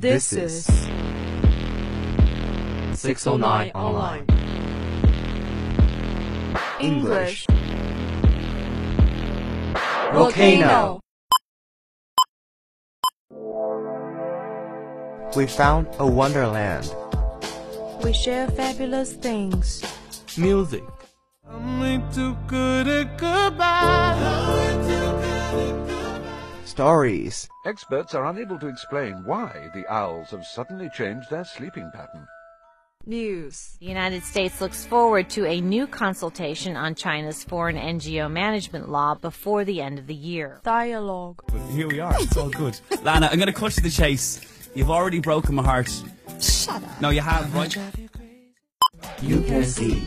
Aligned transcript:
This 0.00 0.32
is 0.32 0.64
609 2.94 3.72
Online 3.74 4.24
English. 6.78 7.46
Volcano. 10.12 11.00
We 15.34 15.48
found 15.48 15.88
a 15.98 16.06
wonderland. 16.06 16.94
We 18.04 18.12
share 18.12 18.46
fabulous 18.46 19.14
things. 19.14 19.82
Music. 20.36 20.84
Stories. 26.78 27.48
Experts 27.66 28.14
are 28.14 28.26
unable 28.26 28.56
to 28.56 28.68
explain 28.68 29.24
why 29.24 29.68
the 29.74 29.84
owls 29.92 30.30
have 30.30 30.46
suddenly 30.46 30.88
changed 30.90 31.28
their 31.28 31.44
sleeping 31.44 31.90
pattern. 31.92 32.24
News. 33.04 33.76
The 33.80 33.86
United 33.86 34.22
States 34.22 34.60
looks 34.60 34.86
forward 34.86 35.28
to 35.30 35.44
a 35.44 35.60
new 35.60 35.88
consultation 35.88 36.76
on 36.76 36.94
China's 36.94 37.42
foreign 37.42 37.74
NGO 37.74 38.30
management 38.30 38.88
law 38.88 39.16
before 39.16 39.64
the 39.64 39.82
end 39.82 39.98
of 39.98 40.06
the 40.06 40.14
year. 40.14 40.60
Dialogue. 40.62 41.42
Here 41.72 41.88
we 41.88 41.98
are. 41.98 42.14
It's 42.20 42.36
all 42.36 42.48
good. 42.48 42.78
Lana, 43.02 43.26
I'm 43.26 43.38
going 43.38 43.48
to 43.48 43.52
cut 43.52 43.72
to 43.72 43.80
the 43.80 43.90
chase. 43.90 44.70
You've 44.76 44.92
already 44.92 45.18
broken 45.18 45.56
my 45.56 45.64
heart. 45.64 45.90
Shut 46.40 46.76
up. 46.76 47.00
No, 47.00 47.10
you 47.10 47.22
have, 47.22 47.52
right? 47.56 47.76
You 49.20 49.40
can 49.40 49.64
see. 49.64 50.04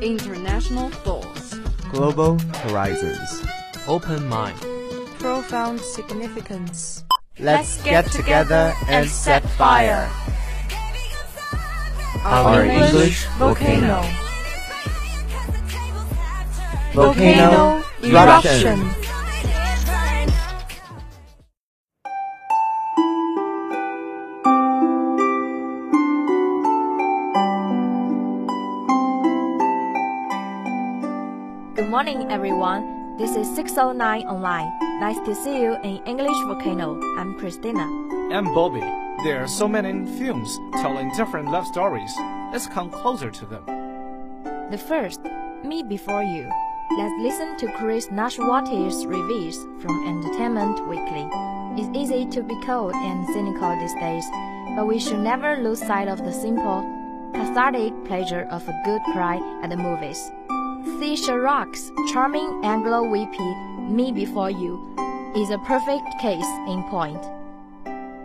International 0.00 0.88
thoughts. 0.90 1.58
Global 1.90 2.38
horizons. 2.38 3.44
Open 3.88 4.24
mind. 4.28 4.77
Profound 5.18 5.80
significance. 5.80 7.04
Let's 7.40 7.82
get 7.82 8.06
together 8.06 8.72
and 8.86 9.08
set 9.08 9.42
fire. 9.58 10.08
Our 12.22 12.64
English 12.64 13.26
volcano. 13.38 14.02
Volcano 16.94 17.82
eruption. 18.02 18.78
eruption. 18.78 18.98
Good 31.74 31.90
morning, 31.90 32.30
everyone. 32.30 32.97
This 33.18 33.34
is 33.34 33.52
609 33.56 34.26
Online. 34.28 34.70
Nice 35.00 35.18
to 35.26 35.34
see 35.34 35.60
you 35.60 35.74
in 35.82 36.02
English 36.06 36.38
Volcano. 36.46 37.00
I'm 37.18 37.36
Christina. 37.38 37.82
and 38.30 38.46
Bobby. 38.54 38.80
There 39.24 39.42
are 39.42 39.48
so 39.48 39.66
many 39.66 40.06
films 40.18 40.56
telling 40.74 41.10
different 41.16 41.50
love 41.50 41.66
stories. 41.66 42.14
Let's 42.52 42.68
come 42.68 42.90
closer 42.90 43.30
to 43.30 43.46
them. 43.46 43.64
The 44.70 44.78
first, 44.78 45.20
Me 45.64 45.82
Before 45.82 46.22
You. 46.22 46.48
Let's 46.96 47.14
listen 47.20 47.56
to 47.58 47.72
Chris 47.78 48.06
Nashawaty's 48.06 49.04
reviews 49.04 49.56
from 49.82 50.06
Entertainment 50.06 50.86
Weekly. 50.88 51.26
It's 51.76 51.90
easy 51.98 52.24
to 52.26 52.42
be 52.42 52.54
cold 52.62 52.94
and 52.94 53.26
cynical 53.34 53.74
these 53.80 53.94
days, 53.94 54.24
but 54.76 54.86
we 54.86 55.00
should 55.00 55.20
never 55.20 55.56
lose 55.56 55.80
sight 55.80 56.08
of 56.08 56.18
the 56.24 56.32
simple, 56.32 56.82
cathartic 57.34 57.92
pleasure 58.04 58.46
of 58.50 58.68
a 58.68 58.82
good 58.84 59.02
cry 59.12 59.38
at 59.62 59.70
the 59.70 59.76
movies. 59.76 60.30
Thea 60.96 61.16
Sharrock's 61.16 61.92
charming 62.10 62.64
Anglo-weepy 62.64 63.54
Me 63.92 64.10
Before 64.10 64.50
You 64.50 64.94
is 65.36 65.50
a 65.50 65.58
perfect 65.58 66.08
case 66.18 66.46
in 66.66 66.82
point. 66.84 67.22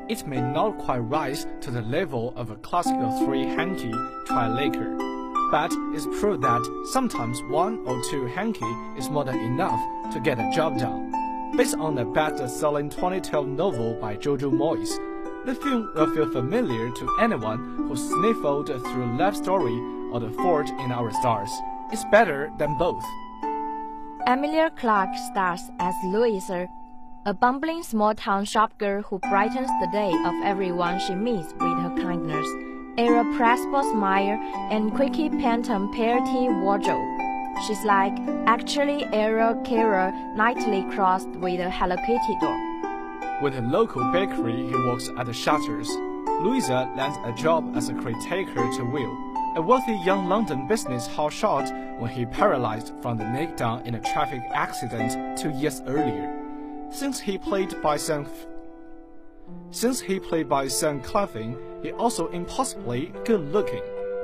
It 0.09 0.25
may 0.25 0.39
not 0.39 0.77
quite 0.79 0.99
rise 0.99 1.45
to 1.59 1.71
the 1.71 1.81
level 1.81 2.33
of 2.37 2.51
a 2.51 2.55
classical 2.55 3.25
three 3.25 3.43
hanky 3.43 3.91
tri-laker, 4.25 4.95
but 5.51 5.73
it's 5.93 6.07
proved 6.19 6.41
that 6.43 6.63
sometimes 6.93 7.41
one 7.49 7.79
or 7.85 8.01
two 8.09 8.27
hanky 8.27 8.73
is 8.97 9.09
more 9.09 9.25
than 9.25 9.39
enough 9.39 10.13
to 10.13 10.21
get 10.21 10.39
a 10.39 10.49
job 10.55 10.79
done. 10.79 11.11
Based 11.57 11.75
on 11.75 11.95
the 11.95 12.05
best-selling 12.05 12.89
2012 12.89 13.45
novel 13.45 13.93
by 13.99 14.15
Jojo 14.15 14.49
Moyes, 14.49 14.97
the 15.45 15.53
film 15.53 15.91
will 15.93 16.15
feel 16.15 16.31
familiar 16.31 16.89
to 16.91 17.17
anyone 17.19 17.75
who 17.75 17.95
sniffled 17.97 18.67
through 18.67 19.17
Love 19.17 19.35
Story 19.35 19.77
or 20.13 20.21
The 20.21 20.31
Fault 20.31 20.69
in 20.69 20.91
Our 20.93 21.11
Stars. 21.11 21.51
It's 21.93 22.05
better 22.05 22.51
than 22.57 22.75
both. 22.75 23.05
Emilia 24.25 24.71
Clarke 24.75 25.15
stars 25.31 25.69
as 25.79 25.93
Louisa, 26.05 26.67
a 27.27 27.35
bumbling 27.35 27.83
small 27.83 28.15
town 28.15 28.45
shop 28.45 28.75
girl 28.79 29.03
who 29.03 29.19
brightens 29.19 29.69
the 29.79 29.89
day 29.91 30.11
of 30.25 30.33
everyone 30.43 30.97
she 30.99 31.13
meets 31.13 31.53
with 31.53 31.77
her 31.83 31.95
kindness, 32.01 32.47
irrepressible 32.97 33.83
smile, 33.91 34.39
and 34.71 34.91
quickie 34.95 35.29
phantom 35.29 35.93
party 35.93 36.49
wardrobe. 36.63 37.21
She's 37.67 37.83
like 37.85 38.17
actually 38.47 39.05
Ariel 39.13 39.61
Kara 39.63 40.11
nightly 40.35 40.81
crossed 40.95 41.29
with 41.29 41.59
a 41.59 41.69
Hello 41.69 41.95
Kitty 42.07 42.37
doll. 42.41 42.59
With 43.43 43.55
a 43.55 43.61
local 43.61 44.03
bakery, 44.11 44.65
he 44.65 44.75
works 44.87 45.11
at 45.15 45.27
the 45.27 45.33
shutters. 45.33 45.89
Louisa 46.41 46.89
lands 46.97 47.19
a 47.23 47.31
job 47.33 47.77
as 47.77 47.89
a 47.89 47.93
caretaker 47.93 48.67
to 48.77 48.83
Will, 48.83 49.32
a 49.55 49.61
wealthy 49.61 49.93
young 50.03 50.27
London 50.27 50.67
business 50.67 51.07
hotshot 51.07 51.99
when 51.99 52.09
he 52.09 52.25
paralyzed 52.25 52.91
from 53.03 53.19
the 53.19 53.23
neck 53.23 53.55
down 53.55 53.85
in 53.85 53.93
a 53.93 53.99
traffic 53.99 54.41
accident 54.51 55.37
two 55.37 55.51
years 55.51 55.79
earlier. 55.85 56.33
Since 56.89 57.19
he 57.19 57.37
played 57.37 57.79
by 57.83 57.97
Sam, 57.97 58.27
since 59.69 59.99
he 60.01 60.19
played 60.19 60.49
by 60.49 60.67
Sam 60.67 61.01
Claflin, 61.01 61.55
he 61.83 61.91
also 61.91 62.29
impossibly 62.29 63.13
good-looking, 63.25 63.83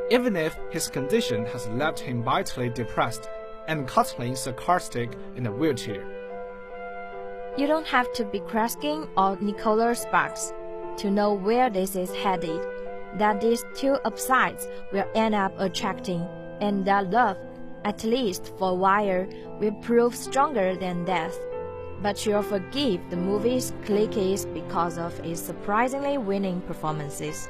even 0.10 0.36
if 0.36 0.58
his 0.72 0.88
condition 0.88 1.46
has 1.46 1.68
left 1.68 2.00
him 2.00 2.24
vitally 2.24 2.70
depressed 2.70 3.30
and 3.68 3.88
cuttingly 3.88 4.36
sarcastic 4.36 5.12
in 5.36 5.46
a 5.46 5.52
wheelchair. 5.52 6.04
You 7.56 7.68
don't 7.68 7.86
have 7.86 8.12
to 8.14 8.26
be 8.26 8.40
Kreskin 8.40 9.08
or 9.16 9.38
Nicholas 9.40 10.02
Sparks 10.02 10.54
to 10.98 11.12
know 11.12 11.34
where 11.34 11.70
this 11.70 11.96
is 11.96 12.12
headed. 12.16 12.66
That 13.18 13.42
these 13.42 13.66
two 13.76 13.98
upsides 14.06 14.68
will 14.94 15.08
end 15.16 15.36
up 15.36 15.54
attracting, 15.58 16.28
and 16.62 16.86
that 16.86 17.10
love, 17.10 17.38
at 17.84 18.04
least 18.04 18.54
for 18.58 18.72
a 18.72 18.76
while, 18.76 19.26
will 19.60 19.74
prove 19.82 20.16
stronger 20.16 20.76
than 20.76 21.06
death. 21.06 21.38
But 22.02 22.26
you'll 22.26 22.44
forgive 22.44 23.10
the 23.10 23.18
movie's 23.18 23.74
cliches 23.86 24.46
because 24.46 24.98
of 24.98 25.20
its 25.26 25.42
surprisingly 25.42 26.18
winning 26.18 26.62
performances. 26.62 27.50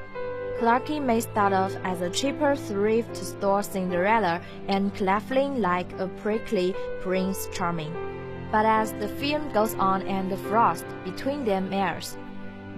Clarky 0.60 1.02
may 1.02 1.22
start 1.22 1.54
off 1.54 1.74
as 1.84 2.02
a 2.02 2.10
cheaper 2.10 2.56
thrift 2.56 3.16
store 3.16 3.64
Cinderella 3.64 4.42
and 4.68 4.94
Claflin 4.94 5.62
like 5.62 5.92
a 6.00 6.08
prickly 6.08 6.76
Prince 7.02 7.48
Charming. 7.54 7.94
But 8.52 8.66
as 8.66 8.92
the 8.94 9.08
film 9.08 9.54
goes 9.54 9.76
on 9.76 10.02
and 10.02 10.32
the 10.32 10.38
frost 10.38 10.86
between 11.06 11.46
them 11.46 11.72
airs, 11.72 12.18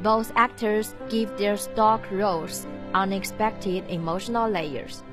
both 0.02 0.32
actors 0.36 0.96
give 1.10 1.38
their 1.38 1.58
stock 1.58 2.10
roles 2.12 2.68
unexpected 2.94 3.84
emotional 3.90 4.50
layers. 4.50 5.04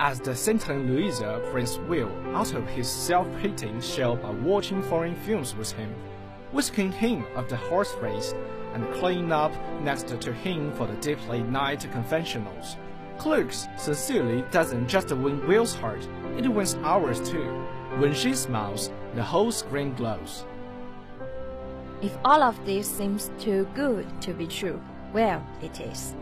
As 0.00 0.20
the 0.20 0.34
saintly 0.34 0.76
Louisa 0.76 1.40
brings 1.52 1.78
Will 1.78 2.10
out 2.34 2.52
of 2.54 2.66
his 2.68 2.88
self-hating 2.88 3.80
shell 3.80 4.16
by 4.16 4.30
watching 4.30 4.82
foreign 4.82 5.14
films 5.14 5.54
with 5.54 5.72
him, 5.72 5.94
whisking 6.52 6.90
him 6.90 7.24
of 7.36 7.48
the 7.48 7.56
horse 7.56 7.94
race, 8.00 8.34
and 8.74 8.92
cleaning 8.94 9.30
up 9.30 9.52
next 9.82 10.08
to 10.08 10.32
him 10.32 10.72
for 10.72 10.86
the 10.86 10.94
deep 10.94 11.28
late 11.28 11.46
night 11.46 11.86
conventionals. 11.92 12.76
Clerks 13.18 13.68
sincerely 13.76 14.42
doesn't 14.50 14.88
just 14.88 15.12
win 15.12 15.46
Will's 15.46 15.74
heart, 15.76 16.06
it 16.36 16.48
wins 16.48 16.74
ours 16.82 17.20
too. 17.30 17.64
When 17.98 18.12
she 18.12 18.34
smiles, 18.34 18.90
the 19.14 19.22
whole 19.22 19.52
screen 19.52 19.94
glows. 19.94 20.44
If 22.04 22.18
all 22.22 22.42
of 22.42 22.66
this 22.66 22.86
seems 22.86 23.30
too 23.38 23.66
good 23.74 24.04
to 24.20 24.34
be 24.34 24.46
true, 24.46 24.78
well, 25.14 25.42
it 25.62 25.80
is. 25.80 26.14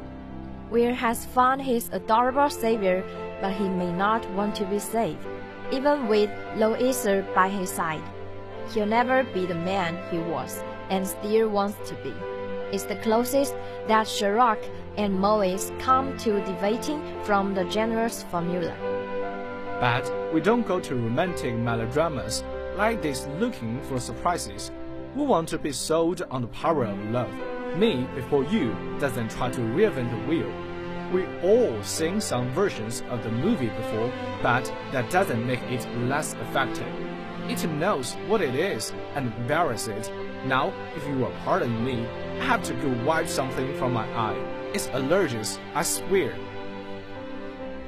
Will 0.71 0.95
has 0.95 1.25
found 1.25 1.61
his 1.61 1.91
adorable 1.91 2.51
savior, 2.51 3.03
but 3.41 3.53
he 3.55 3.69
may 3.69 3.91
not 3.91 4.25
want 4.31 4.55
to 4.57 4.65
be 4.67 4.79
saved, 4.79 5.27
even 5.73 6.07
with 6.07 6.31
Louisa 6.55 7.27
by 7.35 7.49
his 7.49 7.69
side. 7.69 8.05
He'll 8.73 8.87
never 8.87 9.25
be 9.35 9.45
the 9.45 9.57
man 9.57 9.99
he 10.13 10.19
was, 10.19 10.63
and 10.89 11.05
still 11.05 11.49
wants 11.49 11.91
to 11.91 11.97
be. 11.97 12.15
It's 12.71 12.85
the 12.85 13.03
closest 13.03 13.57
that 13.89 14.07
Sharrock 14.07 14.63
and 14.97 15.19
Moyes 15.19 15.77
come 15.81 16.17
to 16.19 16.45
deviating 16.45 17.03
from 17.25 17.55
the 17.55 17.65
generous 17.65 18.23
formula. 18.31 18.73
But 19.81 20.33
we 20.33 20.41
don't 20.41 20.65
go 20.65 20.79
to 20.79 20.95
romantic 20.95 21.57
melodramas 21.57 22.45
like 22.77 23.03
this 23.03 23.27
looking 23.41 23.83
for 23.83 23.99
surprises. 23.99 24.71
We 25.15 25.27
want 25.27 25.51
to 25.51 25.59
be 25.59 25.73
sold 25.73 26.23
on 26.31 26.41
the 26.41 26.49
power 26.49 26.85
of 26.85 26.99
love. 27.11 27.31
Me 27.77 28.07
Before 28.15 28.45
You 28.45 28.75
doesn't 28.99 29.31
try 29.31 29.51
to 29.51 29.61
reinvent 29.61 30.11
the 30.11 30.27
wheel. 30.27 30.51
We 31.13 31.27
all 31.43 31.83
sing 31.83 32.19
some 32.19 32.49
versions 32.53 33.03
of 33.11 33.23
the 33.23 33.31
movie 33.31 33.69
before, 33.69 34.11
but 34.43 34.65
that 34.91 35.11
doesn't 35.11 35.47
make 35.47 35.61
it 35.65 35.87
less 36.09 36.33
effective. 36.33 36.89
It 37.47 37.63
knows 37.73 38.15
what 38.27 38.41
it 38.41 38.55
is 38.55 38.95
and 39.15 39.35
varies 39.47 39.87
it, 39.87 40.11
Now, 40.47 40.73
if 40.97 41.07
you 41.07 41.19
will 41.19 41.33
pardon 41.45 41.85
me, 41.85 42.07
I 42.41 42.47
have 42.47 42.63
to 42.65 42.75
go 42.75 43.05
wipe 43.05 43.29
something 43.29 43.77
from 43.77 43.93
my 43.93 44.07
eye. 44.15 44.39
It's 44.73 44.89
allergic, 44.95 45.47
I 45.75 45.83
swear. 45.83 46.35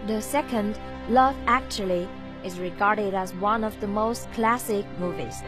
The 0.06 0.20
second, 0.20 0.78
Love 1.08 1.36
Actually, 1.46 2.06
is 2.44 2.58
regarded 2.58 3.14
as 3.14 3.32
one 3.36 3.64
of 3.64 3.80
the 3.80 3.88
most 3.88 4.30
classic 4.32 4.84
movies. 4.98 5.42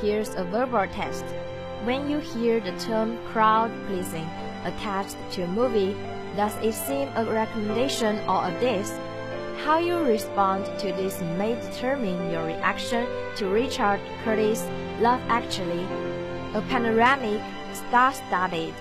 Here's 0.00 0.34
a 0.34 0.44
verbal 0.44 0.86
test. 0.88 1.24
When 1.84 2.10
you 2.10 2.18
hear 2.18 2.60
the 2.60 2.72
term 2.78 3.16
crowd 3.32 3.70
pleasing 3.86 4.28
attached 4.64 5.16
to 5.32 5.44
a 5.44 5.48
movie, 5.48 5.96
does 6.36 6.54
it 6.62 6.74
seem 6.74 7.08
a 7.16 7.24
recommendation 7.24 8.18
or 8.28 8.46
a 8.46 8.60
diss? 8.60 8.92
How 9.64 9.78
you 9.78 9.96
respond 9.96 10.66
to 10.80 10.88
this 10.88 11.18
may 11.38 11.54
determine 11.54 12.30
your 12.30 12.44
reaction 12.44 13.06
to 13.36 13.48
Richard 13.48 14.00
Curtis' 14.22 14.68
Love 15.00 15.20
Actually, 15.28 15.84
a 16.52 16.62
panoramic, 16.68 17.40
star-studded 17.72 18.74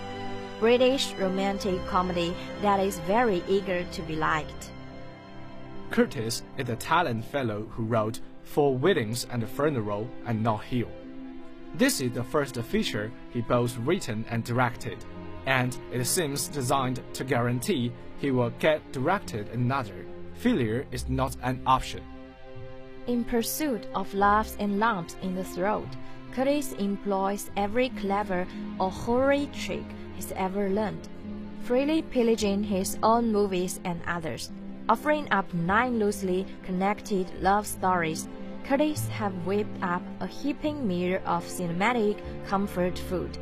British 0.59 1.13
romantic 1.13 1.85
comedy 1.88 2.35
that 2.61 2.81
is 2.81 3.00
very 3.00 3.41
eager 3.47 3.85
to 3.94 4.01
be 4.01 4.18
liked. 4.18 4.69
Curtis 5.91 6.44
is 6.57 6.68
a 6.68 6.75
talent 6.75 7.23
fellow 7.23 7.68
who 7.71 7.83
wrote 7.83 8.19
Four 8.44 8.75
Weddings 8.75 9.25
and 9.31 9.44
a 9.44 9.47
Funeral 9.47 10.09
and 10.25 10.44
Notting 10.44 10.79
Hill. 10.79 11.05
This 11.77 12.00
is 12.00 12.13
the 12.13 12.24
first 12.24 12.56
feature 12.56 13.12
he 13.31 13.42
both 13.42 13.77
written 13.80 14.24
and 14.30 14.45
directed, 14.45 15.04
and 15.45 15.77
it 15.92 16.06
seems 16.06 16.48
designed 16.48 17.01
to 17.12 17.25
guarantee 17.25 17.92
he 18.18 18.31
will 18.31 18.51
get 18.60 18.80
directed 18.94 19.50
another. 19.50 20.06
Failure 20.36 20.86
is 20.94 21.10
not 21.10 21.36
an 21.44 21.62
option. 21.68 22.01
In 23.07 23.25
pursuit 23.25 23.88
of 23.94 24.13
laughs 24.13 24.56
and 24.57 24.80
lumps 24.80 25.18
in 25.22 25.36
the 25.36 25.44
throat, 25.44 25.89
Curtis 26.31 26.72
employs 26.80 27.51
every 27.57 27.89
clever 27.89 28.48
or 28.80 28.89
hoary 28.89 29.50
trick 29.51 29.83
he's 30.16 30.31
ever 30.31 30.69
learned, 30.69 31.10
freely 31.63 32.04
pillaging 32.04 32.63
his 32.63 32.98
own 33.04 33.33
movies 33.33 33.81
and 33.83 34.01
others. 34.07 34.50
Offering 34.88 35.28
up 35.31 35.54
nine 35.54 36.00
loosely 36.00 36.45
connected 36.63 37.30
love 37.42 37.68
stories, 37.68 38.30
Curtis 38.65 39.07
have 39.09 39.45
whipped 39.45 39.83
up 39.83 40.01
a 40.19 40.25
heaping 40.25 40.88
meal 40.88 41.21
of 41.25 41.45
cinematic 41.45 42.19
comfort 42.47 42.97
food. 42.97 43.38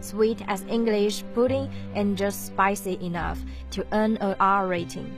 Sweet 0.00 0.42
as 0.48 0.66
English 0.68 1.24
pudding 1.34 1.70
and 1.94 2.16
just 2.16 2.46
spicy 2.46 2.98
enough 3.00 3.38
to 3.70 3.86
earn 3.92 4.18
a 4.20 4.36
R 4.38 4.66
rating. 4.66 5.10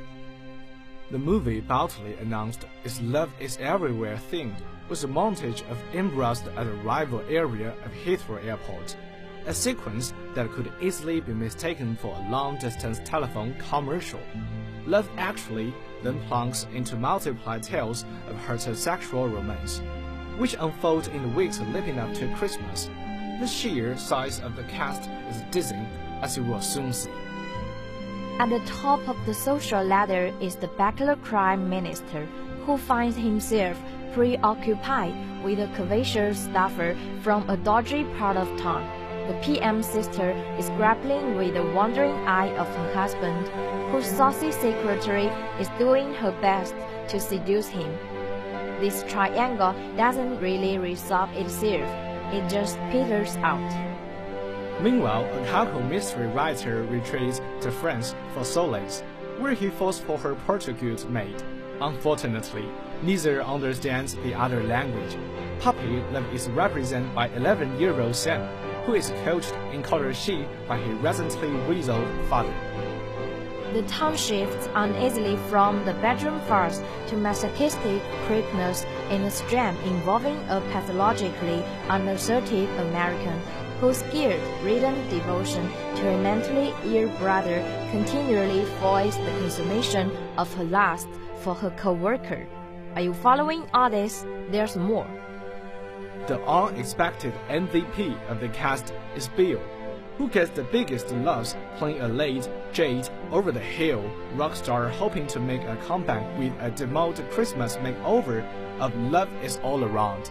The 1.11 1.19
movie 1.19 1.61
boldly 1.61 2.15
announced 2.21 2.67
its 2.85 3.01
Love 3.01 3.31
is 3.41 3.59
Everywhere 3.59 4.17
theme 4.31 4.55
with 4.89 5.03
a 5.03 5.09
montage 5.09 5.69
of 5.69 5.79
embraced 5.93 6.47
at 6.57 6.67
a 6.69 6.81
rival 6.85 7.23
area 7.29 7.75
of 7.85 7.93
Heathrow 7.93 8.45
Airport, 8.45 8.97
a 9.47 9.53
sequence 9.53 10.15
that 10.37 10.53
could 10.53 10.73
easily 10.81 11.21
be 11.21 11.35
mistaken 11.35 11.97
for 11.97 12.15
a 12.15 12.31
long-distance 12.31 13.01
telephone 13.05 13.55
commercial. 13.69 14.21
Love 14.87 15.09
Actually 15.17 15.73
then 16.03 16.21
plunks 16.27 16.67
into 16.75 16.97
multiple 16.97 17.61
tales 17.61 18.05
of 18.29 18.37
heterosexual 18.37 19.33
romance, 19.33 19.81
which 20.39 20.57
unfold 20.59 21.09
in 21.09 21.23
the 21.23 21.29
weeks 21.37 21.61
leading 21.73 21.99
up 21.99 22.13
to 22.15 22.33
Christmas. 22.35 22.91
The 23.41 23.47
sheer 23.47 23.97
size 23.97 24.41
of 24.41 24.57
the 24.57 24.65
cast 24.65 25.09
is 25.31 25.43
dizzying, 25.51 25.87
as 26.23 26.37
you 26.37 26.43
will 26.43 26.61
soon 26.61 26.93
see. 26.93 27.11
At 28.39 28.49
the 28.49 28.61
top 28.67 29.07
of 29.09 29.17
the 29.27 29.35
social 29.35 29.85
ladder 29.85 30.33
is 30.41 30.57
the 30.57 30.69
bachelor 30.69 31.17
crime 31.17 31.69
minister, 31.69 32.27
who 32.67 32.77
finds 32.77 33.17
himself 33.17 33.79
preoccupied 34.15 35.15
with 35.45 35.61
a 35.61 35.67
curvaceous 35.77 36.37
staffer 36.37 36.97
from 37.23 37.49
a 37.49 37.57
dodgy 37.57 38.05
part 38.19 38.37
of 38.37 38.49
town. 38.61 39.02
The 39.29 39.35
PM's 39.41 39.87
sister 39.87 40.31
is 40.59 40.69
grappling 40.71 41.37
with 41.37 41.55
the 41.55 41.63
wandering 41.73 42.15
eye 42.27 42.55
of 42.57 42.67
her 42.67 42.93
husband, 42.93 43.47
whose 43.93 44.07
saucy 44.07 44.51
secretary 44.51 45.27
is 45.61 45.69
doing 45.79 46.13
her 46.15 46.33
best 46.41 46.75
to 47.09 47.21
seduce 47.21 47.69
him. 47.69 47.97
This 48.81 49.05
triangle 49.07 49.75
doesn't 49.97 50.41
really 50.41 50.77
resolve 50.79 51.31
itself, 51.35 51.89
it 52.35 52.51
just 52.51 52.79
peters 52.91 53.37
out. 53.37 53.71
Meanwhile, 54.83 55.25
a 55.25 55.47
Kako 55.47 55.89
mystery 55.89 56.27
writer 56.27 56.83
retreats 56.83 57.41
to 57.61 57.71
France 57.71 58.17
for 58.35 58.43
solace, 58.45 59.05
where 59.39 59.55
he 59.55 59.69
falls 59.69 60.01
for 60.01 60.19
her 60.19 60.35
Portuguese 60.35 61.05
maid. 61.05 61.41
Unfortunately, 61.81 62.69
neither 63.03 63.43
understands 63.45 64.17
the 64.17 64.35
other 64.35 64.65
language. 64.65 65.17
Puppy 65.61 66.03
Love 66.11 66.27
is 66.35 66.49
represented 66.51 67.15
by 67.15 67.29
11-year-old 67.29 68.17
Sam, 68.17 68.49
who 68.85 68.95
is 68.95 69.13
coached 69.25 69.55
in 69.73 69.83
color 69.83 70.13
she 70.13 70.47
by 70.69 70.79
his 70.79 70.97
recently 70.99 71.51
widowed 71.67 72.27
father. 72.29 72.55
The 73.73 73.83
town 73.85 74.17
shifts 74.17 74.69
uneasily 74.75 75.37
from 75.49 75.83
the 75.87 75.95
bedroom 75.95 76.41
farce 76.41 76.83
to 77.07 77.17
masochistic 77.17 78.03
creepiness 78.27 78.85
in 79.11 79.23
a 79.23 79.31
strand 79.31 79.79
involving 79.87 80.37
a 80.51 80.61
pathologically 80.73 81.65
unassertive 81.89 82.69
American 82.79 83.41
whose 83.81 84.03
guilt-ridden 84.13 85.09
devotion 85.09 85.65
to 85.97 86.03
her 86.03 86.19
mentally 86.19 86.75
ill 86.85 87.09
brother 87.19 87.65
continually 87.91 88.65
foils 88.81 89.17
the 89.17 89.31
consummation 89.41 90.13
of 90.37 90.53
her 90.55 90.65
lust 90.65 91.09
for 91.41 91.55
her 91.55 91.71
co-worker. 91.71 92.47
Are 92.95 93.01
you 93.01 93.15
following 93.15 93.67
all 93.73 93.89
this? 93.89 94.27
There's 94.51 94.77
more. 94.77 95.09
The 96.29 96.41
unexpected 96.47 97.35
MVP 97.49 98.17
of 98.29 98.39
the 98.39 98.49
cast 98.51 98.95
is 99.17 99.27
Bill, 99.27 99.61
who 100.19 100.29
gets 100.29 100.51
the 100.51 100.63
biggest 100.63 101.11
loves 101.11 101.57
playing 101.79 102.01
a 102.01 102.07
late, 102.07 102.49
Jade, 102.73 103.09
over 103.33 103.51
the 103.51 103.59
hill 103.59 104.09
rock 104.37 104.55
star 104.55 104.89
hoping 104.89 105.27
to 105.27 105.41
make 105.41 105.65
a 105.65 105.77
comeback 105.89 106.39
with 106.39 106.53
a 106.61 106.71
demoted 106.71 107.29
Christmas 107.33 107.77
makeover 107.79 108.47
of 108.79 108.95
Love 108.95 109.29
is 109.43 109.57
All 109.65 109.83
Around. 109.83 110.31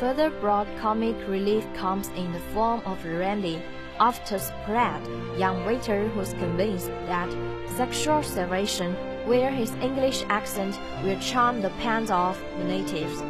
Further 0.00 0.30
broad 0.30 0.66
comic 0.80 1.16
relief 1.28 1.64
comes 1.74 2.08
in 2.16 2.32
the 2.32 2.40
form 2.52 2.80
of 2.86 3.04
Randy, 3.04 3.62
Oftus 4.00 4.50
Pratt, 4.64 5.00
young 5.38 5.64
waiter 5.64 6.08
who's 6.08 6.32
convinced 6.32 6.88
that 7.06 7.30
sexual 7.76 8.20
salvation, 8.24 8.94
where 9.26 9.52
his 9.52 9.70
English 9.76 10.24
accent 10.28 10.76
will 11.04 11.18
charm 11.20 11.62
the 11.62 11.70
pants 11.78 12.10
of 12.10 12.36
the 12.58 12.64
natives. 12.64 13.22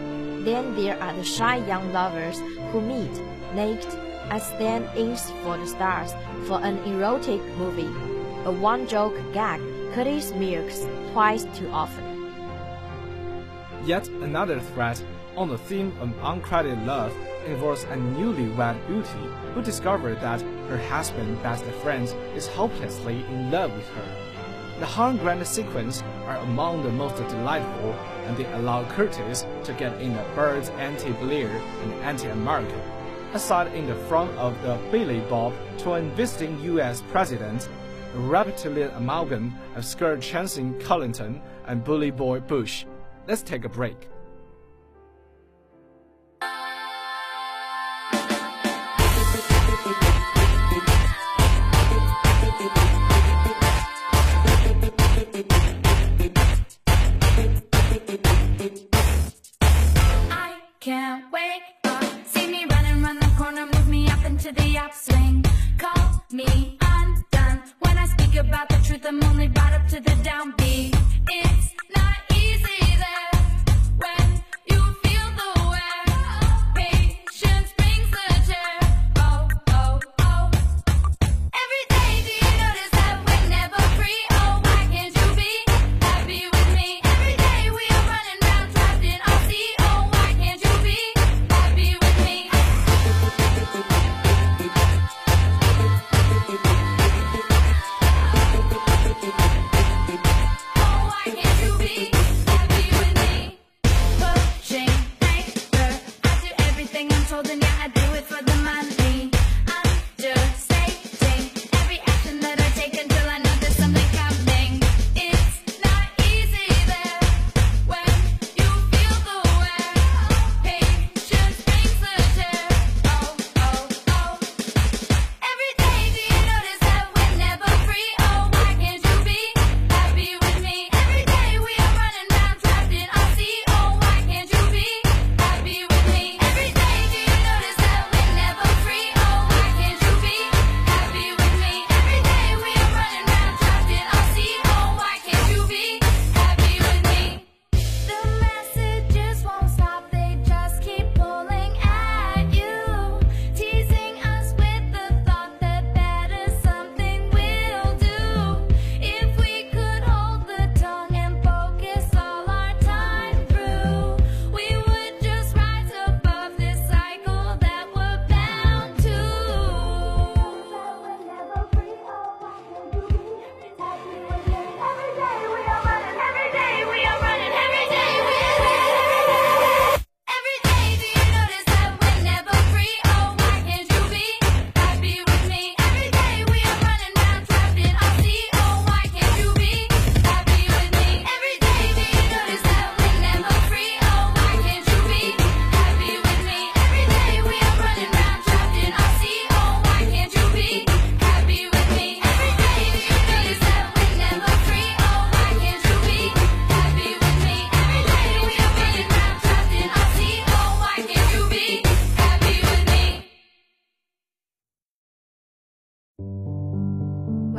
Then 0.47 0.77
there 0.77 0.97
are 1.03 1.13
the 1.13 1.25
shy 1.25 1.57
young 1.67 1.93
lovers 1.93 2.39
who 2.71 2.81
meet, 2.81 3.11
naked, 3.57 3.93
as 4.31 4.47
stand-ins 4.47 5.33
for 5.43 5.59
the 5.59 5.67
stars 5.67 6.13
for 6.47 6.61
an 6.63 6.79
erotic 6.87 7.43
movie. 7.59 7.91
A 8.45 8.53
one-joke 8.53 9.19
gag 9.33 9.61
Curtis 9.93 10.33
milks 10.35 10.87
twice 11.11 11.47
too 11.57 11.69
often. 11.71 12.31
Yet 13.85 14.07
another 14.23 14.61
threat 14.61 15.03
on 15.37 15.49
the 15.49 15.59
theme 15.59 15.93
of 16.01 16.11
uncredited 16.23 16.87
love 16.87 17.13
involves 17.49 17.83
a 17.83 17.97
newlywed 17.97 18.87
beauty 18.87 19.27
who 19.53 19.63
discovers 19.63 20.21
that 20.21 20.43
her 20.69 20.79
husband's 20.79 21.43
best 21.43 21.65
friend 21.83 22.07
is 22.37 22.47
hopelessly 22.47 23.25
in 23.31 23.51
love 23.51 23.75
with 23.75 23.89
her. 23.89 24.46
The 24.79 24.85
Hugh 24.85 25.17
Grant 25.17 25.47
sequence 25.47 26.03
are 26.27 26.37
among 26.37 26.83
the 26.83 26.91
most 26.91 27.17
delightful, 27.17 27.93
and 28.27 28.37
they 28.37 28.45
allow 28.53 28.85
Curtis 28.91 29.47
to 29.65 29.73
get 29.73 29.99
in 30.03 30.13
the 30.15 30.23
birds 30.35 30.69
anti-Blair 30.69 31.49
and 31.49 31.93
anti-American, 32.05 32.79
aside 33.33 33.75
in 33.75 33.87
the 33.87 33.95
front 33.95 34.37
of 34.37 34.53
the 34.61 34.79
Billy 34.91 35.21
Bob 35.31 35.55
to 35.79 35.93
an 35.93 36.11
visiting 36.11 36.61
U.S. 36.65 37.03
president, 37.11 37.71
a 38.15 38.19
rapidly 38.19 38.83
amalgam 38.83 39.55
of 39.77 39.85
skirt 39.87 40.21
chancing 40.21 40.79
Clinton 40.81 41.41
and 41.67 41.83
bully 41.83 42.11
boy 42.11 42.41
Bush. 42.41 42.85
Let's 43.27 43.43
take 43.43 43.65
a 43.65 43.71
break. 43.71 44.11
Me 63.07 63.13
running 63.13 63.21
round 63.21 63.23
the 63.23 63.37
corner, 63.37 63.67
move 63.67 63.89
me 63.89 64.09
up 64.09 64.25
into 64.25 64.53
the 64.53 64.79
upswing. 64.79 65.45
Call 65.79 66.25
me 66.33 66.79
undone. 66.81 67.63
When 67.81 67.99
I 67.99 68.07
speak 68.07 68.37
about 68.37 68.69
the 68.69 68.79
truth, 68.85 69.05
I'm 69.07 69.23
only 69.25 69.49
brought 69.49 69.73
up 69.73 69.87
to 69.89 70.01
the 70.01 70.17
downbeat. 70.23 70.97
It's 71.29 71.75
not 71.95 72.16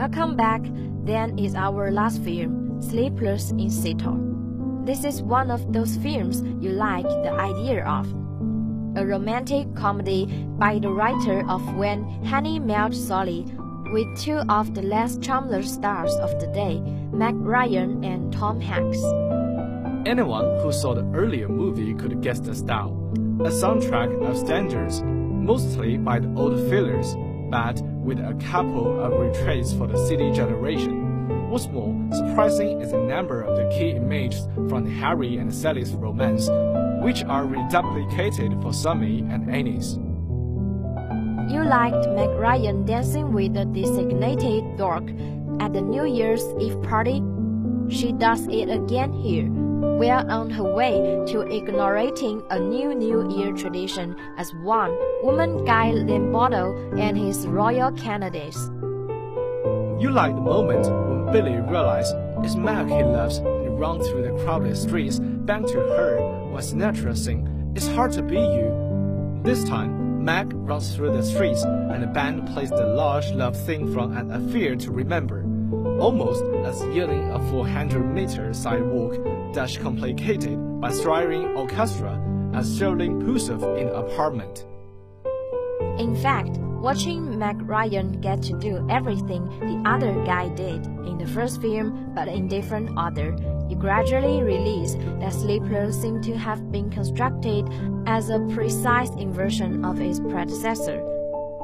Welcome 0.08 0.38
back. 0.38 0.62
Then 1.04 1.38
is 1.38 1.54
our 1.54 1.92
last 1.92 2.24
film, 2.24 2.82
Sleepless 2.82 3.52
in 3.52 3.70
Seattle. 3.70 4.18
This 4.86 5.04
is 5.04 5.22
one 5.22 5.52
of 5.52 5.74
those 5.74 5.98
films 5.98 6.42
you 6.64 6.70
like 6.70 7.04
the 7.04 7.32
idea 7.32 7.84
of. 7.84 8.08
A 8.96 9.06
romantic 9.06 9.68
comedy 9.76 10.26
by 10.58 10.80
the 10.80 10.88
writer 10.88 11.46
of 11.50 11.62
When 11.76 12.06
Harry 12.24 12.58
Met 12.58 12.94
Sally, 12.94 13.44
with 13.92 14.08
two 14.18 14.38
of 14.48 14.74
the 14.74 14.82
less 14.82 15.18
charmless 15.18 15.74
stars 15.74 16.14
of 16.24 16.40
the 16.40 16.48
day, 16.56 16.80
Meg 17.12 17.36
Ryan 17.36 18.02
and 18.06 18.32
Tom 18.32 18.62
Hanks. 18.62 19.04
Anyone 20.08 20.58
who 20.62 20.72
saw 20.72 20.96
the 20.96 21.04
earlier 21.14 21.50
movie 21.50 21.94
could 21.94 22.22
guess 22.22 22.40
the 22.40 22.56
style. 22.56 22.96
A 23.42 23.52
soundtrack 23.52 24.26
of 24.26 24.38
standards, 24.38 25.04
mostly 25.04 25.98
by 25.98 26.20
the 26.20 26.34
old 26.38 26.58
fillers, 26.70 27.14
but 27.52 27.82
with 28.08 28.20
a 28.20 28.34
couple 28.50 29.04
of 29.04 29.20
retreats 29.20 29.74
for 29.74 29.86
the 29.86 29.98
city 30.08 30.32
generation. 30.32 31.50
What's 31.50 31.68
more 31.68 31.94
surprising 32.14 32.80
is 32.80 32.92
the 32.92 33.00
number 33.00 33.42
of 33.42 33.58
the 33.58 33.68
key 33.78 33.92
images 33.92 34.48
from 34.70 34.90
Harry 34.90 35.36
and 35.36 35.54
Sally's 35.54 35.92
romance, 35.92 36.48
which 37.04 37.22
are 37.26 37.44
reduplicated 37.44 38.62
for 38.62 38.72
Sammy 38.72 39.20
and 39.30 39.52
Annie's. 39.52 39.96
You 41.52 41.66
liked 41.66 42.08
Meg 42.16 42.30
Ryan 42.40 42.86
dancing 42.86 43.34
with 43.34 43.54
the 43.54 43.66
designated 43.66 44.78
dork 44.78 45.04
at 45.60 45.74
the 45.74 45.82
New 45.82 46.06
Year's 46.06 46.46
Eve 46.62 46.82
party? 46.84 47.22
She 47.90 48.14
does 48.14 48.48
it 48.48 48.70
again 48.70 49.12
here. 49.12 49.52
We 50.00 50.10
are 50.10 50.28
on 50.30 50.50
her 50.52 50.64
way 50.64 51.24
to 51.28 51.42
inaugurating 51.42 52.42
a 52.50 52.60
new 52.60 52.96
New 52.96 53.30
Year 53.38 53.52
tradition 53.54 54.16
as 54.38 54.54
one 54.56 54.98
woman 55.22 55.66
Guy 55.66 55.92
Lombardo 55.92 56.74
and 56.98 57.18
his 57.18 57.46
Royal 57.46 57.92
Canadians. 57.92 58.58
You 60.02 60.10
like 60.12 60.34
the 60.34 60.42
moment 60.42 60.86
when 60.86 61.32
Billy 61.32 61.60
realized 61.60 62.16
it's 62.44 62.56
Meg 62.56 62.88
he 62.88 63.04
loves 63.04 63.38
and 63.38 63.80
run 63.80 64.02
through 64.02 64.24
the 64.24 64.44
crowded 64.44 64.78
streets 64.78 65.20
back 65.20 65.66
to 65.66 65.80
her 65.80 66.18
was 66.52 66.74
natural 66.74 67.16
sing, 67.16 67.74
It's 67.76 67.88
hard 67.88 68.12
to 68.14 68.24
be 68.24 68.40
you. 68.40 69.42
This 69.44 69.64
time, 69.64 70.24
Meg 70.26 70.52
runs 70.54 70.96
through 70.96 71.16
the 71.16 71.24
streets 71.24 71.64
and 71.64 72.02
the 72.02 72.08
band 72.08 72.48
plays 72.48 72.72
the 72.72 72.86
large 72.86 73.30
love 73.32 73.56
thing 73.56 73.94
from 73.94 74.18
An 74.18 74.32
Affair 74.32 74.76
to 74.78 74.92
Remember, 74.92 75.44
almost 76.00 76.44
as 76.66 76.82
yielding 76.94 77.30
a 77.32 77.40
400 77.50 78.00
meter 78.00 78.54
sidewalk 78.54 79.54
dash 79.54 79.78
complicated 79.78 80.58
by 80.80 80.92
string 80.92 81.46
orchestra 81.56 82.22
as 82.54 82.74
Sterling 82.76 83.22
Pusov 83.22 83.62
in 83.80 83.90
apartment. 83.90 84.66
In 86.00 86.16
fact, 86.16 86.58
watching 86.60 87.38
Meg 87.38 87.62
Ryan 87.64 88.22
get 88.22 88.42
to 88.44 88.58
do 88.60 88.86
everything 88.90 89.48
the 89.60 89.82
other 89.90 90.14
guy 90.26 90.50
did 90.50 90.86
in 90.86 91.18
the 91.18 91.28
first 91.28 91.62
film 91.62 92.12
but 92.14 92.28
in 92.28 92.48
different 92.48 92.98
order, 92.98 93.36
you 93.68 93.76
gradually 93.76 94.44
realize 94.44 94.96
that 95.20 95.34
Sleeper 95.34 95.92
seemed 95.92 96.24
to 96.24 96.38
have 96.38 96.72
been 96.72 96.90
constructed 96.90 97.68
as 98.06 98.30
a 98.30 98.40
precise 98.54 99.10
inversion 99.12 99.84
of 99.84 100.00
its 100.00 100.20
predecessor. 100.20 101.04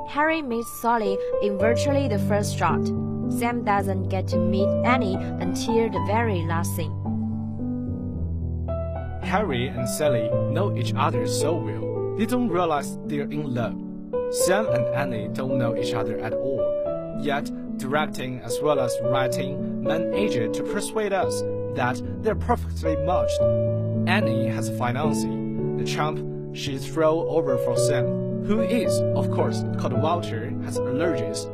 Harry 0.09 0.41
meets 0.41 0.81
Sally 0.81 1.17
in 1.41 1.57
virtually 1.57 2.07
the 2.07 2.19
first 2.19 2.57
shot. 2.57 2.81
Sam 3.39 3.63
doesn't 3.63 4.09
get 4.09 4.27
to 4.29 4.37
meet 4.37 4.67
Annie 4.85 5.15
until 5.15 5.89
the 5.89 6.03
very 6.05 6.43
last 6.43 6.75
scene. 6.75 6.93
Harry 9.23 9.67
and 9.67 9.89
Sally 9.89 10.29
know 10.51 10.75
each 10.77 10.93
other 10.95 11.25
so 11.25 11.55
well, 11.55 12.15
they 12.15 12.25
don't 12.25 12.49
realize 12.49 12.97
they're 13.05 13.23
in 13.31 13.53
love. 13.53 13.75
Sam 14.31 14.67
and 14.67 14.85
Annie 14.93 15.29
don't 15.33 15.57
know 15.57 15.75
each 15.75 15.93
other 15.93 16.19
at 16.19 16.33
all. 16.33 17.19
Yet, 17.21 17.49
directing 17.77 18.39
as 18.41 18.59
well 18.61 18.79
as 18.79 18.95
writing 19.03 19.83
managed 19.83 20.53
to 20.53 20.63
persuade 20.63 21.13
us 21.13 21.41
that 21.75 22.01
they're 22.21 22.35
perfectly 22.35 22.95
matched. 22.97 23.41
Annie 24.07 24.47
has 24.47 24.69
a 24.69 24.73
fiancé, 24.73 25.77
the 25.79 25.85
chump 25.85 26.55
she's 26.55 26.85
thrown 26.85 27.25
over 27.27 27.57
for 27.57 27.75
Sam, 27.77 28.43
who 28.43 28.61
is, 28.61 28.99
of 29.15 29.31
course, 29.31 29.63
called 29.79 29.93
Walter, 29.93 30.49
has 30.65 30.77
allergies. 30.77 31.49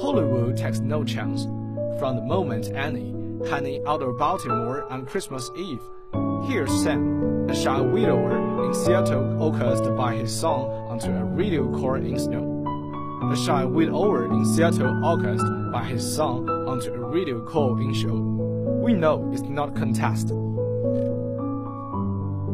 Hollywood 0.00 0.56
takes 0.56 0.80
no 0.80 1.04
chance. 1.04 1.44
From 1.98 2.16
the 2.16 2.22
moment 2.22 2.68
Annie, 2.72 3.14
honey 3.48 3.80
out 3.86 4.02
of 4.02 4.18
Baltimore 4.18 4.90
on 4.90 5.06
Christmas 5.06 5.50
Eve, 5.56 5.80
here's 6.48 6.72
Sam, 6.82 7.48
a 7.48 7.54
shy 7.54 7.80
widower 7.80 8.64
in 8.66 8.74
Seattle 8.74 9.52
caused 9.56 9.96
by 9.96 10.14
his 10.16 10.34
son 10.34 10.64
onto 10.90 11.10
a 11.10 11.24
radio 11.24 11.70
call 11.78 11.94
in 11.94 12.18
snow. 12.18 12.50
A 13.32 13.36
shy 13.36 13.64
widower 13.64 14.26
in 14.32 14.44
Seattle 14.44 15.04
August 15.04 15.44
by 15.72 15.84
his 15.84 16.14
son 16.14 16.48
onto 16.48 16.92
a 16.92 16.98
radio 16.98 17.44
call 17.44 17.78
in 17.78 17.94
show. 17.94 18.14
We 18.82 18.92
know 18.92 19.30
it's 19.32 19.42
not 19.42 19.76
contest. 19.76 20.30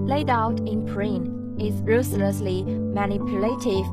Laid 0.07 0.29
out 0.29 0.61
in 0.61 0.87
print, 0.87 1.61
it's 1.61 1.77
ruthlessly 1.81 2.65
manipulative. 2.65 3.87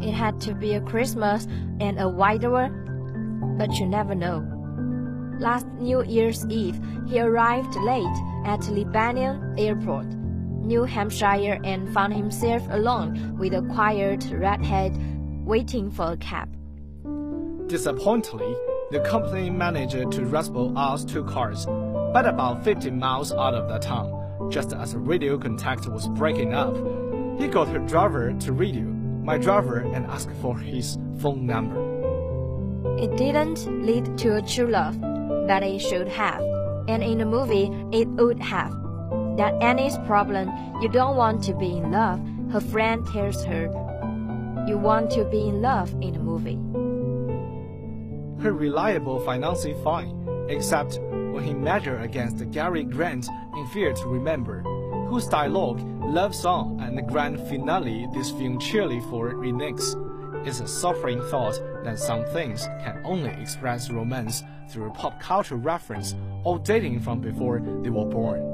It 0.00 0.12
had 0.12 0.40
to 0.42 0.54
be 0.54 0.74
a 0.74 0.80
Christmas 0.80 1.46
and 1.80 1.98
a 2.00 2.08
widower, 2.08 2.70
but 3.58 3.78
you 3.78 3.86
never 3.86 4.14
know. 4.14 4.44
Last 5.40 5.66
New 5.78 6.02
Year's 6.04 6.46
Eve, 6.46 6.80
he 7.06 7.20
arrived 7.20 7.74
late 7.76 8.06
at 8.44 8.66
Lebanon 8.68 9.54
Airport, 9.58 10.06
New 10.06 10.84
Hampshire, 10.84 11.60
and 11.64 11.92
found 11.92 12.14
himself 12.14 12.62
alone 12.70 13.36
with 13.38 13.54
a 13.54 13.62
quiet 13.62 14.26
redhead 14.32 14.96
waiting 15.44 15.90
for 15.90 16.12
a 16.12 16.16
cab. 16.16 16.48
Disappointingly, 17.68 18.54
the 18.90 19.00
company 19.00 19.50
managed 19.50 20.12
to 20.12 20.24
rescue 20.24 20.74
us 20.74 21.04
two 21.04 21.24
cars, 21.24 21.66
but 21.66 22.26
about 22.26 22.64
50 22.64 22.90
miles 22.92 23.32
out 23.32 23.54
of 23.54 23.68
the 23.68 23.78
town, 23.78 24.50
just 24.50 24.72
as 24.72 24.94
radio 24.94 25.36
contact 25.36 25.86
was 25.88 26.08
breaking 26.08 26.54
up. 26.54 26.74
He 27.38 27.46
got 27.48 27.68
her 27.68 27.78
driver 27.78 28.32
to 28.32 28.52
radio 28.52 28.98
my 29.28 29.36
driver 29.36 29.80
and 29.80 30.06
asked 30.06 30.30
for 30.40 30.58
his 30.58 30.96
phone 31.20 31.44
number. 31.44 31.87
It 33.00 33.16
didn't 33.16 33.64
lead 33.86 34.18
to 34.18 34.34
a 34.34 34.42
true 34.42 34.66
love, 34.66 35.00
but 35.00 35.62
it 35.62 35.78
should 35.78 36.08
have. 36.08 36.42
And 36.88 37.00
in 37.00 37.18
the 37.18 37.26
movie, 37.26 37.70
it 37.92 38.08
would 38.08 38.40
have. 38.40 38.72
That 39.36 39.54
Annie's 39.62 39.96
problem, 39.98 40.50
you 40.82 40.88
don't 40.88 41.16
want 41.16 41.44
to 41.44 41.54
be 41.54 41.76
in 41.76 41.92
love, 41.92 42.20
her 42.50 42.60
friend 42.60 43.06
tells 43.06 43.44
her. 43.44 43.66
You 44.66 44.78
want 44.78 45.12
to 45.12 45.24
be 45.26 45.46
in 45.46 45.62
love 45.62 45.92
in 46.02 46.14
the 46.14 46.18
movie. 46.18 46.58
Her 48.42 48.52
reliable 48.52 49.20
financing 49.24 49.80
fine, 49.84 50.26
except 50.48 50.98
when 50.98 51.44
he 51.44 51.54
measured 51.54 52.02
against 52.02 52.44
Cary 52.52 52.82
Grant 52.82 53.28
in 53.54 53.62
Affair 53.62 53.92
to 53.92 54.06
Remember, 54.08 54.62
whose 55.08 55.28
dialogue, 55.28 55.80
love 56.02 56.34
song, 56.34 56.80
and 56.80 57.06
grand 57.08 57.38
finale 57.48 58.08
this 58.12 58.32
film 58.32 58.58
cheerily 58.58 59.00
for 59.02 59.34
remix 59.34 59.94
is 60.46 60.60
a 60.60 60.68
suffering 60.68 61.20
thought 61.30 61.60
that 61.84 61.98
some 61.98 62.24
things 62.26 62.66
can 62.82 63.00
only 63.04 63.30
express 63.30 63.90
romance 63.90 64.42
through 64.70 64.90
pop 64.90 65.20
culture 65.20 65.56
reference 65.56 66.14
or 66.44 66.58
dating 66.58 67.00
from 67.00 67.20
before 67.20 67.60
they 67.82 67.90
were 67.90 68.04
born. 68.04 68.44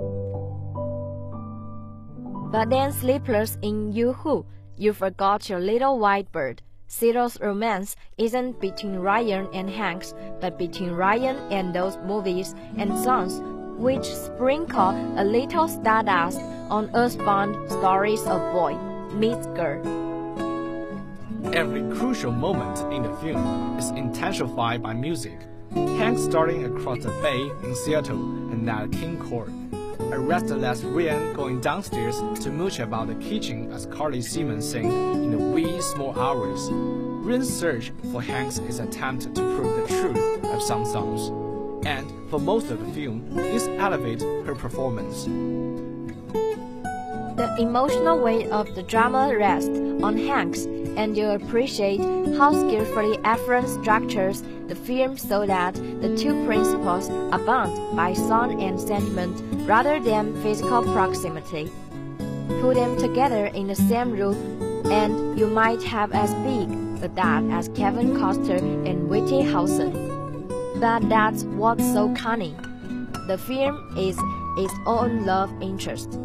But 2.50 2.70
then 2.70 2.92
Sleepless 2.92 3.58
in 3.62 3.92
Yoo-Hoo, 3.92 4.46
you 4.76 4.92
forgot 4.92 5.48
your 5.48 5.60
little 5.60 5.98
white 5.98 6.30
bird. 6.30 6.62
Seattle's 6.86 7.40
romance 7.40 7.96
isn't 8.18 8.60
between 8.60 8.96
Ryan 8.96 9.48
and 9.52 9.68
Hanks, 9.68 10.14
but 10.40 10.58
between 10.58 10.92
Ryan 10.92 11.36
and 11.50 11.74
those 11.74 11.96
movies 12.06 12.54
and 12.76 12.96
songs 13.02 13.40
which 13.76 14.04
sprinkle 14.04 14.90
a 15.16 15.24
little 15.24 15.66
stardust 15.66 16.38
on 16.70 16.90
earthbound 16.94 17.70
stories 17.70 18.22
of 18.22 18.40
boy 18.52 18.74
meets 19.14 19.46
girl. 19.48 20.13
Every 21.52 21.82
crucial 21.96 22.32
moment 22.32 22.78
in 22.92 23.02
the 23.02 23.14
film 23.16 23.78
is 23.78 23.90
intensified 23.90 24.82
by 24.82 24.94
music. 24.94 25.38
Hank 25.72 26.18
starting 26.18 26.64
across 26.64 27.02
the 27.02 27.10
bay 27.22 27.50
in 27.62 27.74
Seattle 27.74 28.16
and 28.16 28.64
Nat 28.64 28.88
King 28.92 29.18
Cole. 29.18 29.48
A 30.12 30.18
restless 30.18 30.82
Ryan 30.82 31.34
going 31.34 31.60
downstairs 31.60 32.16
to 32.40 32.50
mooch 32.50 32.78
about 32.78 33.08
the 33.08 33.14
kitchen 33.16 33.70
as 33.72 33.86
Carly 33.86 34.22
Simon 34.22 34.60
sing 34.62 34.86
in 34.86 35.30
the 35.30 35.38
wee 35.38 35.80
small 35.80 36.18
hours. 36.18 36.70
Ryan's 36.70 37.52
search 37.52 37.92
for 38.10 38.22
Hank's 38.22 38.58
is 38.58 38.80
attempt 38.80 39.22
to 39.34 39.40
prove 39.56 39.88
the 39.88 39.94
truth 40.00 40.44
of 40.44 40.62
some 40.62 40.84
songs. 40.84 41.30
And 41.86 42.10
for 42.30 42.40
most 42.40 42.70
of 42.70 42.84
the 42.84 42.92
film, 42.92 43.28
this 43.34 43.66
elevates 43.78 44.22
her 44.22 44.54
performance. 44.54 45.24
The 47.36 47.56
emotional 47.58 48.20
weight 48.20 48.48
of 48.50 48.74
the 48.74 48.82
drama 48.82 49.36
rests 49.36 49.68
on 50.04 50.18
Hanks, 50.18 50.66
and 50.98 51.16
you 51.16 51.30
appreciate 51.30 51.98
how 52.36 52.52
skillfully 52.52 53.18
Ephron 53.24 53.66
structures 53.66 54.42
the 54.68 54.74
film 54.74 55.16
so 55.16 55.46
that 55.46 55.74
the 56.02 56.14
two 56.14 56.44
principles 56.44 57.08
are 57.08 57.38
bound 57.38 57.96
by 57.96 58.12
song 58.12 58.62
and 58.62 58.78
sentiment 58.78 59.42
rather 59.66 59.98
than 59.98 60.38
physical 60.42 60.82
proximity. 60.92 61.72
Put 62.60 62.74
them 62.74 62.98
together 62.98 63.46
in 63.46 63.66
the 63.68 63.74
same 63.74 64.10
room, 64.10 64.36
and 64.92 65.38
you 65.38 65.46
might 65.46 65.82
have 65.82 66.12
as 66.12 66.34
big 66.46 66.68
a 67.02 67.08
dad 67.08 67.50
as 67.50 67.70
Kevin 67.70 68.12
Costner 68.14 68.60
and 68.86 69.08
Whitney 69.08 69.42
Houston. 69.42 69.92
But 70.80 71.08
that's 71.08 71.44
what's 71.44 71.84
so 71.94 72.14
cunning. 72.14 72.56
The 73.26 73.38
film 73.38 73.96
is 73.96 74.18
its 74.58 74.74
own 74.84 75.24
love 75.24 75.50
interest. 75.62 76.18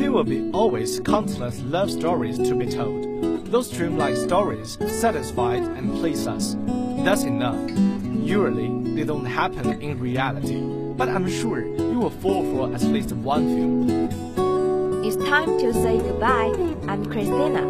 There 0.00 0.10
will 0.10 0.24
be 0.24 0.50
always 0.52 0.98
countless 1.00 1.60
love 1.60 1.90
stories 1.90 2.38
to 2.38 2.54
be 2.54 2.64
told. 2.64 3.44
Those 3.44 3.68
dreamlike 3.70 4.16
stories 4.16 4.78
satisfy 4.88 5.56
and 5.56 5.92
please 5.92 6.26
us. 6.26 6.56
That's 7.04 7.24
enough. 7.24 7.60
Usually, 7.70 8.94
they 8.94 9.04
don't 9.04 9.26
happen 9.26 9.82
in 9.82 10.00
reality, 10.00 10.58
but 10.96 11.10
I'm 11.10 11.28
sure 11.28 11.66
you 11.66 12.00
will 12.00 12.08
fall 12.08 12.42
for 12.44 12.74
at 12.74 12.80
least 12.80 13.12
one 13.12 13.46
film. 13.54 15.04
It's 15.04 15.16
time 15.16 15.58
to 15.58 15.74
say 15.74 15.98
goodbye. 15.98 16.54
I'm 16.88 17.04
Christina. 17.04 17.60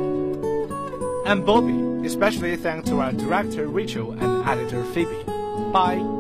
I'm 1.27 1.45
Bobby, 1.45 2.07
especially 2.07 2.55
thanks 2.55 2.89
to 2.91 3.01
our 3.01 3.11
director 3.11 3.67
Rachel 3.67 4.13
and 4.13 4.49
editor 4.49 4.85
Phoebe. 4.95 5.25
Bye. 5.73 6.20